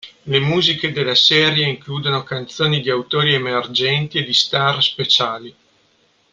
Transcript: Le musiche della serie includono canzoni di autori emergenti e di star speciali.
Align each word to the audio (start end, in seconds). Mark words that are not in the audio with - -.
Le 0.23 0.39
musiche 0.39 0.91
della 0.91 1.13
serie 1.13 1.67
includono 1.67 2.23
canzoni 2.23 2.81
di 2.81 2.89
autori 2.89 3.35
emergenti 3.35 4.17
e 4.17 4.23
di 4.23 4.33
star 4.33 4.81
speciali. 4.81 5.55